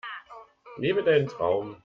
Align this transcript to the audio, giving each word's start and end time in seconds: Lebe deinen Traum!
Lebe 0.77 1.03
deinen 1.03 1.27
Traum! 1.27 1.77